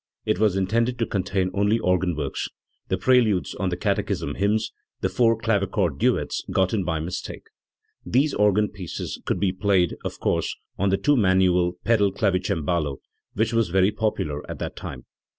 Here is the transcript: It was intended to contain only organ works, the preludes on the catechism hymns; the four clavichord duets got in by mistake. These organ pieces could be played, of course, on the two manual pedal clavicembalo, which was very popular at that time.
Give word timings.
It 0.25 0.39
was 0.39 0.55
intended 0.55 0.97
to 0.97 1.05
contain 1.05 1.51
only 1.53 1.77
organ 1.77 2.15
works, 2.15 2.49
the 2.87 2.97
preludes 2.97 3.53
on 3.53 3.69
the 3.69 3.77
catechism 3.77 4.33
hymns; 4.33 4.71
the 5.01 5.09
four 5.09 5.37
clavichord 5.37 5.99
duets 5.99 6.43
got 6.49 6.73
in 6.73 6.83
by 6.83 6.99
mistake. 6.99 7.43
These 8.03 8.33
organ 8.33 8.69
pieces 8.69 9.21
could 9.25 9.39
be 9.39 9.51
played, 9.53 9.95
of 10.03 10.19
course, 10.19 10.55
on 10.79 10.89
the 10.89 10.97
two 10.97 11.15
manual 11.15 11.73
pedal 11.83 12.11
clavicembalo, 12.11 12.97
which 13.35 13.53
was 13.53 13.69
very 13.69 13.91
popular 13.91 14.41
at 14.49 14.57
that 14.57 14.75
time. 14.75 15.05